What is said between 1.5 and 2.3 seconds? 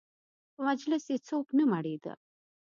نه مړېده.